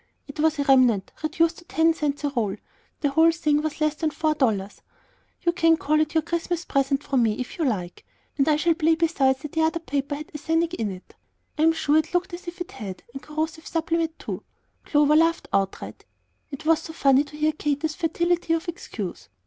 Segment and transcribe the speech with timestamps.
[0.27, 2.55] It was a remnant reduced to ten cents a roll,
[3.01, 4.81] the whole thing was less than four dollars.
[5.43, 8.03] You can call it your Christmas present from me, if you like,
[8.35, 11.13] and I shall 'play' besides that the other paper had arsenic in it;
[11.55, 14.41] I'm sure it looked as if it had, and corrosive sublimate, too."
[14.85, 16.03] Clover laughed outright.
[16.49, 19.29] It was so funny to hear Katy's fertility of excuse.